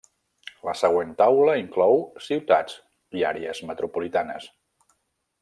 La 0.67 0.73
següent 0.79 1.11
taula 1.19 1.53
inclou 1.63 2.01
ciutats 2.29 2.79
i 3.21 3.23
àrees 3.33 3.61
metropolitanes. 3.73 4.51